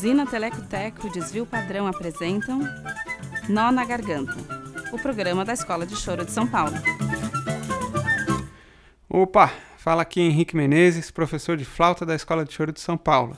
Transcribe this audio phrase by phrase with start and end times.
[0.00, 2.60] Usina Teleco Teco e Desvio Padrão apresentam
[3.50, 4.34] Nó na Garganta,
[4.94, 6.72] o programa da Escola de Choro de São Paulo.
[9.06, 13.36] Opa, fala aqui Henrique Menezes, professor de flauta da Escola de Choro de São Paulo.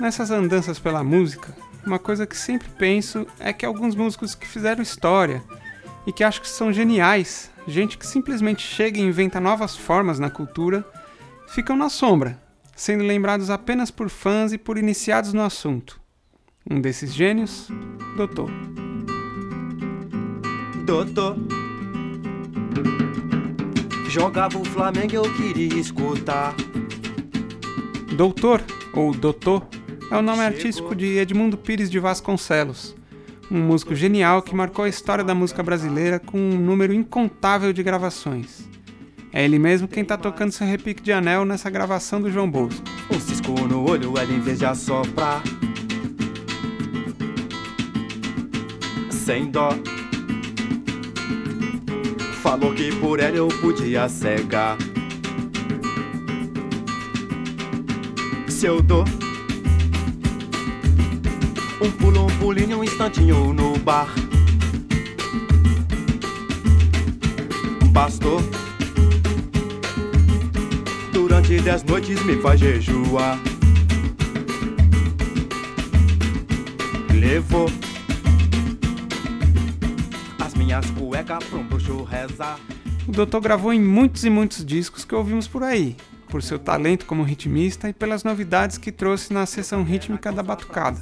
[0.00, 1.54] Nessas andanças pela música,
[1.84, 5.44] uma coisa que sempre penso é que alguns músicos que fizeram história
[6.06, 10.30] e que acho que são geniais, gente que simplesmente chega e inventa novas formas na
[10.30, 10.82] cultura,
[11.46, 12.40] ficam na sombra,
[12.78, 16.00] sendo lembrados apenas por fãs e por iniciados no assunto.
[16.70, 17.68] Um desses gênios,
[18.16, 18.48] Doutor.
[20.86, 21.36] Doutor.
[24.08, 26.54] Jogava o Flamengo, eu queria escutar.
[28.16, 28.62] Doutor,
[28.94, 29.66] ou Doutor,
[30.08, 32.94] é o nome artístico de Edmundo Pires de Vasconcelos,
[33.50, 37.82] um músico genial que marcou a história da música brasileira com um número incontável de
[37.82, 38.67] gravações.
[39.32, 42.82] É ele mesmo quem tá tocando seu repique de anel nessa gravação do João Bosco.
[43.10, 45.42] Um cisco no olho, ela em vez de assoprar.
[49.10, 49.70] Sem dó.
[52.42, 54.78] Falou que por ela eu podia cegar.
[58.48, 59.04] Se eu dou
[61.80, 64.08] um pulo, um pulinho, um instantinho no bar.
[67.92, 68.40] Bastou
[71.48, 73.38] durante dez noites me faz jejuar.
[77.14, 77.70] Levou
[80.40, 82.60] as minhas cuecas pra um bruxo rezar.
[83.06, 85.96] O Doutor gravou em muitos e muitos discos que ouvimos por aí,
[86.28, 91.00] por seu talento como ritmista e pelas novidades que trouxe na seção rítmica da batucada.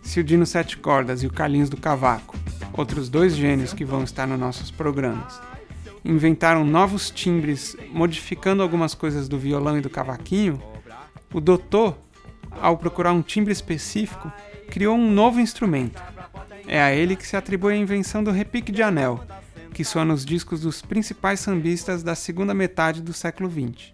[0.00, 2.36] Se o Dino Sete Cordas e o Carlinhos do Cavaco,
[2.72, 5.40] outros dois gênios que vão estar nos nossos programas,
[6.04, 10.62] inventaram novos timbres, modificando algumas coisas do violão e do cavaquinho,
[11.32, 11.96] o Doutor,
[12.60, 14.32] ao procurar um timbre específico,
[14.68, 16.02] criou um novo instrumento.
[16.66, 19.24] É a ele que se atribui a invenção do repique de anel,
[19.72, 23.92] que soa nos discos dos principais sambistas da segunda metade do século XX.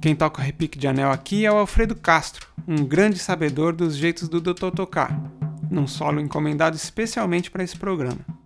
[0.00, 3.96] Quem toca o repique de anel aqui é o Alfredo Castro, um grande sabedor dos
[3.96, 4.70] jeitos do Dr.
[4.70, 5.18] tocar,
[5.70, 8.41] num solo encomendado especialmente para esse programa.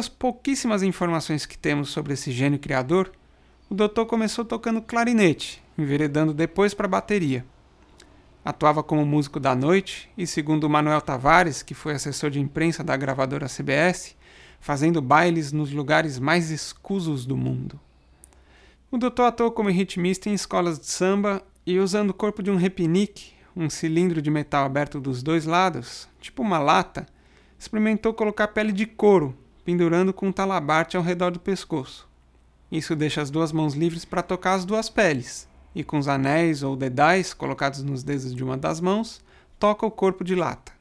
[0.00, 3.12] Segundo as pouquíssimas informações que temos sobre esse gênio criador,
[3.68, 7.44] o doutor começou tocando clarinete, enveredando depois para bateria.
[8.42, 12.96] Atuava como músico da noite e, segundo Manuel Tavares, que foi assessor de imprensa da
[12.96, 14.16] gravadora CBS,
[14.58, 17.78] fazendo bailes nos lugares mais escusos do mundo.
[18.90, 22.56] O doutor atuou como ritmista em escolas de samba e, usando o corpo de um
[22.56, 27.06] repinique, um cilindro de metal aberto dos dois lados, tipo uma lata,
[27.58, 32.08] experimentou colocar pele de couro pendurando com um talabarte ao redor do pescoço.
[32.70, 36.62] Isso deixa as duas mãos livres para tocar as duas peles, e com os anéis
[36.62, 39.20] ou dedais colocados nos dedos de uma das mãos,
[39.58, 40.72] toca o corpo de lata.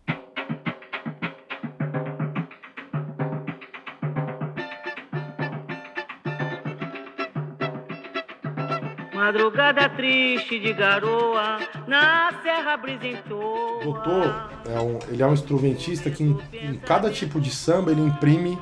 [9.20, 13.82] Madrugada triste de garoa, na serra brisentou.
[13.84, 18.00] Doutor, é um, ele é um instrumentista que em, em cada tipo de samba ele
[18.00, 18.58] imprime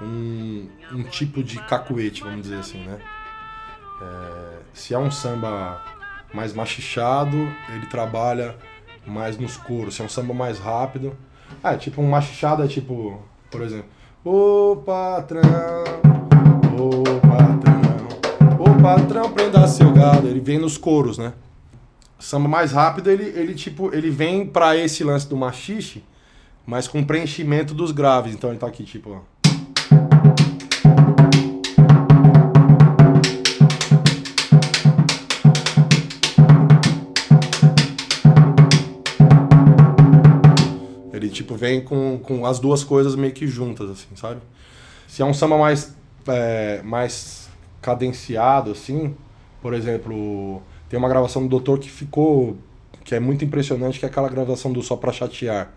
[0.00, 3.00] um, um, tipo de cacuete, vamos dizer assim, né?
[4.00, 5.82] É, se é um samba
[6.32, 7.36] mais machichado,
[7.74, 8.54] ele trabalha
[9.04, 9.96] mais nos coros.
[9.96, 11.16] Se é um samba mais rápido,
[11.64, 13.20] ah, é tipo um machichado é tipo,
[13.50, 13.90] por exemplo,
[14.24, 15.42] o patrão,
[16.78, 17.09] o
[19.80, 20.28] seu gado.
[20.28, 21.32] Ele vem nos coros, né?
[22.18, 26.04] Samba mais rápido, ele, ele tipo, ele vem para esse lance do machixe,
[26.66, 28.34] mas com preenchimento dos graves.
[28.34, 29.40] Então ele tá aqui tipo, ó.
[41.30, 44.40] tipo, vem com, com as duas coisas meio que juntas, assim, sabe?
[45.08, 45.94] Se é um samba mais,
[46.26, 47.48] é, mais
[47.80, 49.14] cadenciado, assim,
[49.62, 52.56] Por exemplo, tem uma gravação do Doutor que ficou.
[53.04, 55.70] que é muito impressionante, que é aquela gravação do Só Pra Chatear,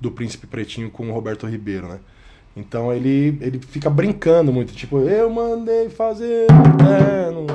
[0.00, 1.98] do Príncipe Pretinho com o Roberto Ribeiro, né?
[2.56, 7.46] Então ele, ele fica brincando muito, tipo, eu mandei fazer um terno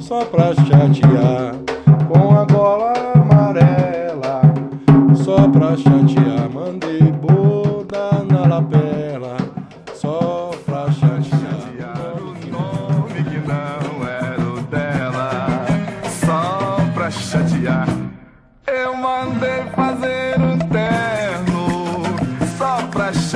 [0.00, 1.54] só pra chatear
[2.10, 4.40] com a gola amarela,
[5.14, 6.27] só pra chatear,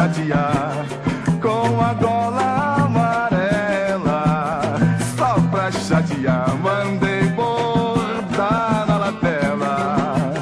[0.03, 0.85] chatear,
[1.41, 4.75] com a gola amarela,
[5.17, 6.57] só pra chatear.
[6.59, 10.35] Mandei bordar na lapela,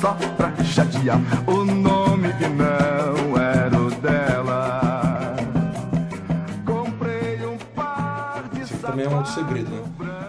[0.00, 1.20] só pra chatear.
[1.46, 5.36] O nome que não era o dela.
[6.64, 9.82] Comprei um par de Esse também é um outro segredo, né?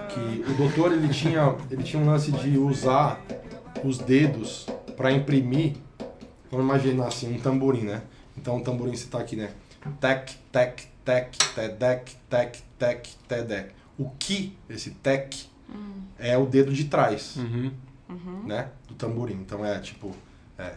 [0.10, 3.18] Que o doutor ele tinha, ele tinha um lance de usar
[3.82, 4.68] os dedos
[4.98, 5.78] para imprimir.
[6.52, 8.02] Vamos imaginar assim, um tamborim, né?
[8.38, 9.52] Então o tamborim você tá aqui, né?
[10.00, 13.72] Tec, tec, tec, tedec, tec, tec, tedec.
[13.98, 15.34] O que, esse tec,
[16.20, 17.72] é o dedo de trás, Uhum.
[18.46, 18.70] né?
[18.88, 19.36] Do tamborim.
[19.36, 20.16] Então é tipo.
[20.58, 20.74] É.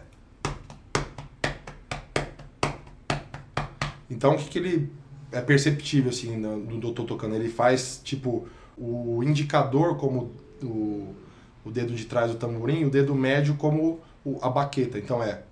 [4.09, 4.91] Então o que, que ele.
[5.31, 7.35] É perceptível assim no, no doutor tocando.
[7.35, 8.47] Ele faz tipo
[8.77, 10.31] o indicador como
[10.61, 11.15] o,
[11.63, 14.97] o dedo de trás do tamborim, o dedo médio como o- a baqueta.
[14.99, 15.43] Então é.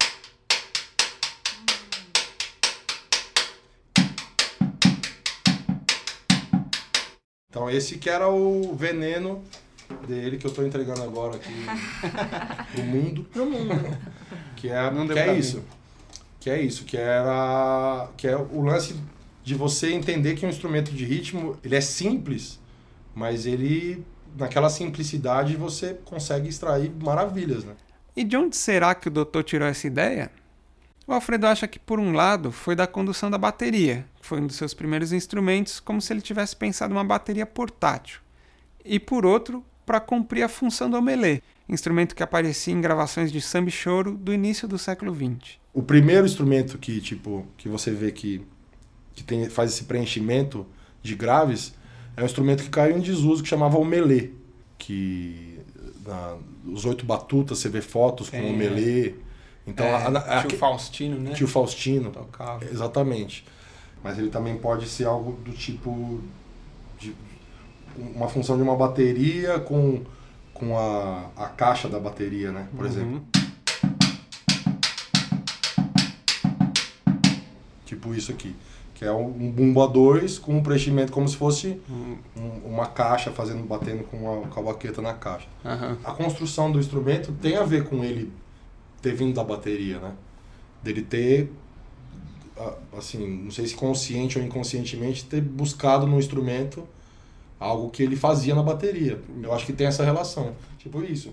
[7.59, 9.43] Então esse que era o veneno
[10.07, 11.51] dele que eu tô entregando agora aqui
[12.73, 13.23] pro mundo.
[13.33, 13.97] Pro mundo.
[14.55, 15.37] Que é, Não que é mim.
[15.37, 15.61] isso.
[16.39, 18.95] Que é isso, que era que é o lance
[19.43, 22.57] de você entender que um instrumento de ritmo, ele é simples,
[23.13, 24.05] mas ele
[24.37, 27.73] naquela simplicidade você consegue extrair maravilhas, né?
[28.15, 30.31] E de onde será que o doutor tirou essa ideia?
[31.09, 34.45] O Alfredo acha que, por um lado, foi da condução da bateria, que foi um
[34.45, 38.19] dos seus primeiros instrumentos, como se ele tivesse pensado uma bateria portátil.
[38.85, 43.41] E por outro, para cumprir a função do omelê, instrumento que aparecia em gravações de
[43.41, 45.57] samba e choro do início do século XX.
[45.73, 48.45] O primeiro instrumento que tipo que você vê que
[49.15, 50.63] que tem faz esse preenchimento
[51.01, 51.73] de graves
[52.15, 54.29] é um instrumento que caiu em desuso que chamava omelê,
[54.77, 55.57] que
[56.05, 58.41] na, os oito batutas você vê fotos com É.
[58.41, 59.15] omelê.
[59.69, 61.31] Então É, a- a- tio Faustino, né?
[61.33, 62.11] Tio Faustino.
[62.11, 62.63] Tocava.
[62.65, 63.45] Exatamente.
[64.03, 66.19] Mas ele também pode ser algo do tipo
[66.97, 67.15] de
[67.97, 70.01] uma função de uma bateria com,
[70.53, 72.67] com a, a caixa da bateria, né?
[72.75, 72.91] Por Uhum.
[72.91, 73.21] exemplo.
[77.85, 78.55] Tipo isso aqui.
[78.93, 82.85] Que é um bumbo a dois com um preenchimento como se fosse Hum, um- uma
[82.87, 85.47] caixa fazendo, batendo com a, com a baqueta na caixa.
[85.63, 85.97] aham.
[86.03, 88.31] A construção do instrumento tem a ver com ele
[89.01, 90.13] ter vindo da bateria, né?
[90.83, 91.51] Dele ter,
[92.97, 96.87] assim, não sei se consciente ou inconscientemente, ter buscado no instrumento
[97.59, 99.21] algo que ele fazia na bateria.
[99.41, 100.53] Eu acho que tem essa relação.
[100.77, 101.29] Tipo isso.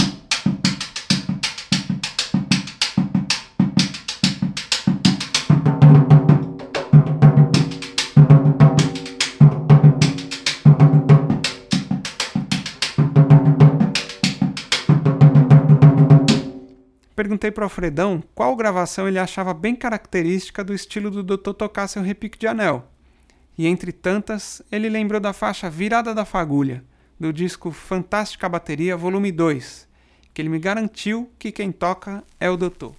[17.26, 21.54] Perguntei para o Alfredão qual gravação ele achava bem característica do estilo do Dr.
[21.54, 22.88] tocar seu repique de anel.
[23.58, 26.84] E entre tantas, ele lembrou da faixa Virada da Fagulha,
[27.18, 29.88] do disco Fantástica Bateria Volume 2,
[30.32, 32.94] que ele me garantiu que quem toca é o Doutor.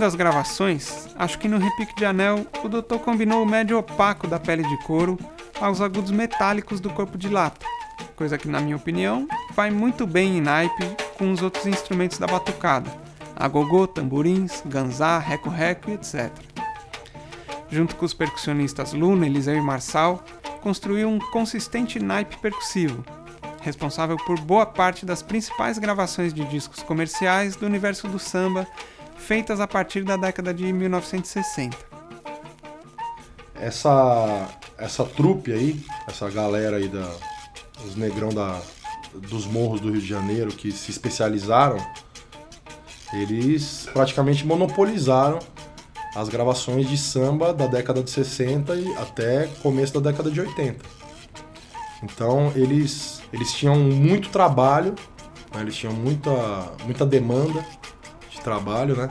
[0.00, 4.26] Ouvindo as gravações, acho que no repique de anel o doutor combinou o médio opaco
[4.26, 5.18] da pele de couro
[5.60, 7.66] aos agudos metálicos do corpo de lata,
[8.16, 10.86] coisa que, na minha opinião, vai muito bem em naipe
[11.18, 12.90] com os outros instrumentos da batucada,
[13.36, 16.30] agogô, tamborins, ganzá, reco-reco etc.
[17.68, 20.24] Junto com os percussionistas Luna, Eliseu e Marçal,
[20.62, 23.04] construiu um consistente naipe percussivo,
[23.60, 28.66] responsável por boa parte das principais gravações de discos comerciais do universo do samba
[29.30, 31.76] feitas a partir da década de 1960.
[33.54, 37.08] Essa, essa trupe aí, essa galera aí, da,
[37.86, 38.60] os negrão da,
[39.14, 41.76] dos morros do Rio de Janeiro que se especializaram,
[43.12, 45.38] eles praticamente monopolizaram
[46.16, 50.84] as gravações de samba da década de 60 e até começo da década de 80.
[52.02, 54.92] Então eles, eles tinham muito trabalho,
[55.54, 55.60] né?
[55.60, 56.32] eles tinham muita,
[56.84, 57.79] muita demanda de
[58.40, 59.08] trabalho, né?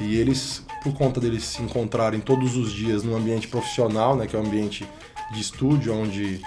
[0.00, 4.26] E eles, por conta deles se encontrarem todos os dias no ambiente profissional, né?
[4.26, 4.86] Que é um ambiente
[5.32, 6.40] de estúdio, onde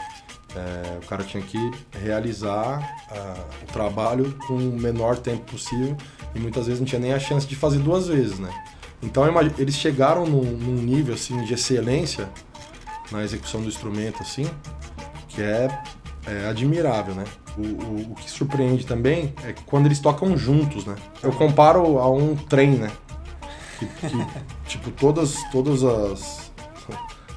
[0.55, 2.79] é, o cara tinha que realizar
[3.11, 5.97] uh, o trabalho com o menor tempo possível
[6.33, 8.49] e muitas vezes não tinha nem a chance de fazer duas vezes, né?
[9.03, 9.23] Então
[9.57, 12.29] eles chegaram num, num nível assim de excelência
[13.11, 14.45] na execução do instrumento assim
[15.27, 15.67] que é,
[16.25, 17.25] é admirável, né?
[17.57, 20.95] O, o, o, que surpreende também é quando eles tocam juntos, né?
[21.23, 22.91] Eu comparo a um trem, né?
[23.79, 24.27] Que, que
[24.67, 26.51] tipo, todas, todas as,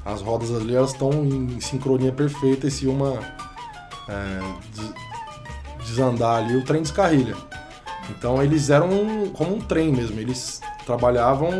[0.04, 3.20] as rodas ali elas estão em sincronia perfeita e se uma
[4.08, 4.40] é,
[5.84, 7.36] desandar ali, o trem descarrilha.
[8.10, 8.88] Então eles eram
[9.34, 11.50] como um trem mesmo, eles trabalhavam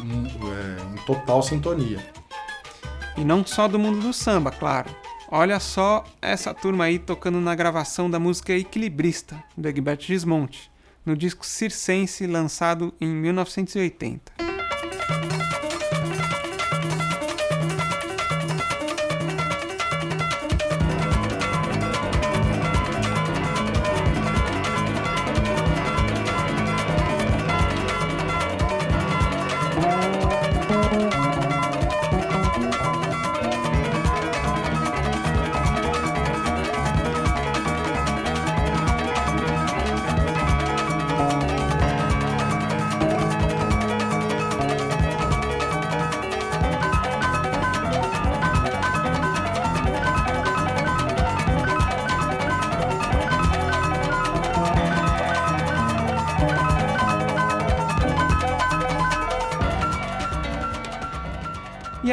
[0.00, 1.98] em, é, em total sintonia.
[3.16, 4.88] E não só do mundo do samba, claro.
[5.34, 10.70] Olha só essa turma aí tocando na gravação da música Equilibrista, do Egberto Gismonte,
[11.06, 14.30] no disco Circense lançado em 1980.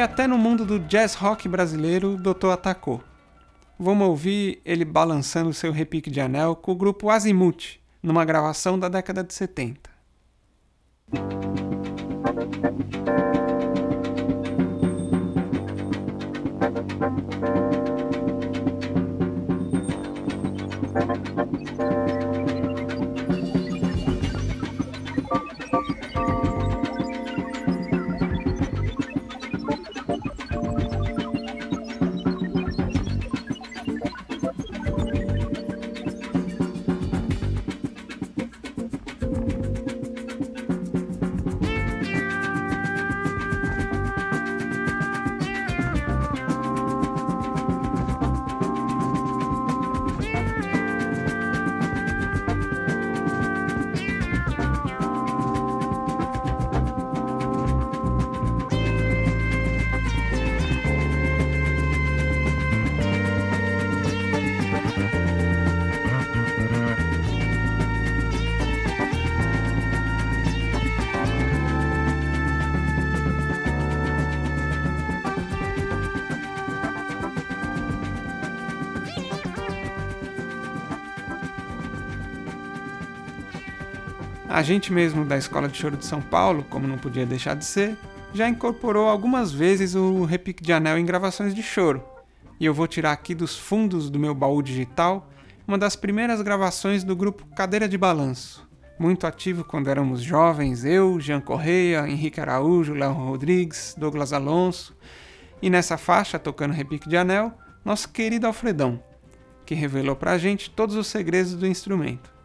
[0.00, 3.04] E até no mundo do jazz rock brasileiro, o Doutor atacou.
[3.78, 8.88] Vamos ouvir ele balançando seu repique de anel com o grupo Azimuth, numa gravação da
[8.88, 9.90] década de 70.
[84.52, 87.64] A gente mesmo da Escola de Choro de São Paulo, como não podia deixar de
[87.64, 87.96] ser,
[88.34, 92.02] já incorporou algumas vezes o repique de anel em gravações de choro.
[92.58, 95.30] E eu vou tirar aqui dos fundos do meu baú digital
[95.68, 98.68] uma das primeiras gravações do grupo Cadeira de Balanço.
[98.98, 104.96] Muito ativo quando éramos jovens, eu, Jean Correia, Henrique Araújo, Léo Rodrigues, Douglas Alonso.
[105.62, 107.52] E nessa faixa, tocando repique de anel,
[107.84, 109.00] nosso querido Alfredão,
[109.64, 112.39] que revelou pra gente todos os segredos do instrumento.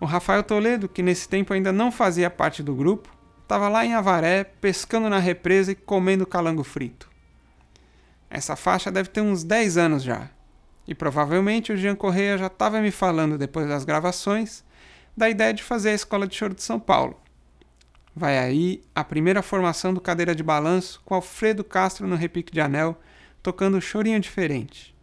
[0.00, 3.08] O Rafael Toledo, que nesse tempo ainda não fazia parte do grupo,
[3.42, 7.08] estava lá em Avaré, pescando na represa e comendo calango frito.
[8.30, 10.30] Essa faixa deve ter uns 10 anos já.
[10.86, 14.64] E provavelmente o Jean Correia já estava me falando depois das gravações
[15.16, 17.18] da ideia de fazer a Escola de Choro de São Paulo.
[18.14, 22.60] Vai aí a primeira formação do Cadeira de Balanço com Alfredo Castro no repique de
[22.60, 23.00] anel,
[23.42, 24.94] tocando Chorinho Diferente.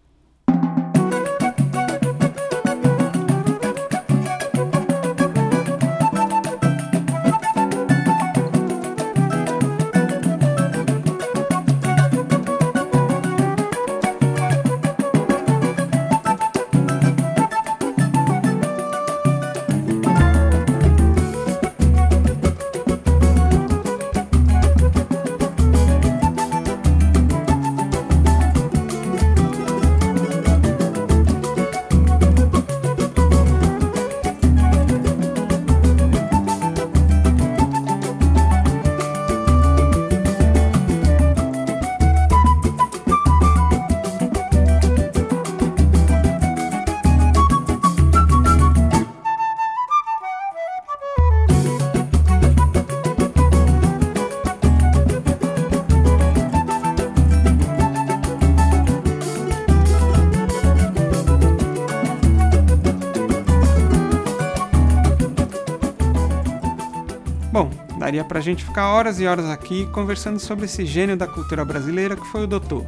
[68.16, 72.16] Daria pra gente ficar horas e horas aqui conversando sobre esse gênio da cultura brasileira
[72.16, 72.86] que foi o Doutor.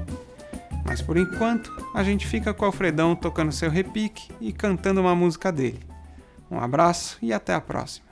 [0.85, 5.13] Mas por enquanto, a gente fica com o Alfredão tocando seu repique e cantando uma
[5.13, 5.81] música dele.
[6.49, 8.06] Um abraço e até a próxima.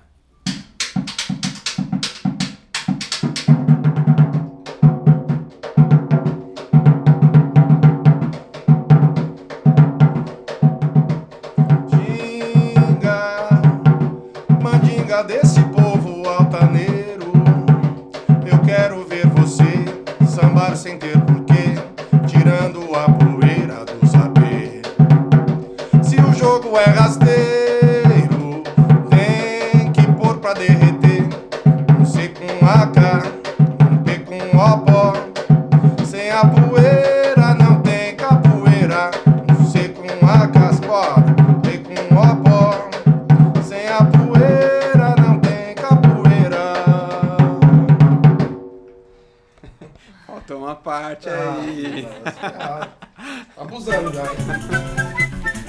[53.58, 54.24] Abusando já?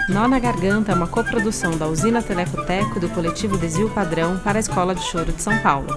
[0.08, 4.60] Nó na Garganta é uma coprodução da Usina Telecoteco do coletivo Desvio Padrão para a
[4.60, 5.96] Escola de Choro de São Paulo.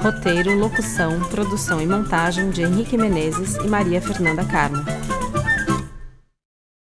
[0.00, 4.84] Roteiro, locução, produção e montagem de Henrique Menezes e Maria Fernanda Carmo.